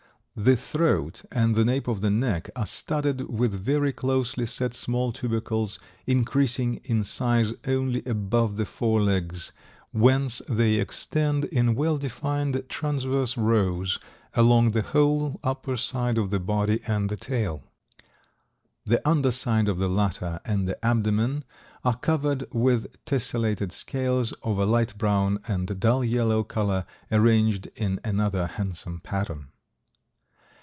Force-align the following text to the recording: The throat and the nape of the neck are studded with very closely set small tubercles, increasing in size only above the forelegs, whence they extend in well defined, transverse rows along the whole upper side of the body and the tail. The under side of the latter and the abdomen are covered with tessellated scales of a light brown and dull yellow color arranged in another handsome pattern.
The 0.33 0.55
throat 0.55 1.25
and 1.29 1.55
the 1.55 1.65
nape 1.65 1.89
of 1.89 1.99
the 1.99 2.09
neck 2.09 2.49
are 2.55 2.65
studded 2.65 3.29
with 3.29 3.53
very 3.53 3.91
closely 3.91 4.45
set 4.45 4.73
small 4.73 5.11
tubercles, 5.11 5.77
increasing 6.07 6.79
in 6.85 7.03
size 7.03 7.51
only 7.67 8.01
above 8.05 8.55
the 8.55 8.65
forelegs, 8.65 9.51
whence 9.91 10.41
they 10.47 10.75
extend 10.75 11.43
in 11.45 11.75
well 11.75 11.97
defined, 11.97 12.63
transverse 12.69 13.35
rows 13.35 13.99
along 14.33 14.69
the 14.69 14.83
whole 14.83 15.37
upper 15.43 15.75
side 15.75 16.17
of 16.17 16.29
the 16.29 16.39
body 16.39 16.79
and 16.87 17.09
the 17.09 17.17
tail. 17.17 17.63
The 18.85 19.05
under 19.07 19.31
side 19.31 19.67
of 19.67 19.79
the 19.79 19.89
latter 19.89 20.39
and 20.45 20.65
the 20.65 20.83
abdomen 20.83 21.43
are 21.83 21.97
covered 21.97 22.45
with 22.53 22.87
tessellated 23.05 23.73
scales 23.73 24.31
of 24.43 24.57
a 24.59 24.65
light 24.65 24.97
brown 24.97 25.39
and 25.49 25.77
dull 25.77 26.05
yellow 26.05 26.45
color 26.45 26.85
arranged 27.11 27.67
in 27.75 27.99
another 28.05 28.47
handsome 28.47 29.01
pattern. 29.01 29.49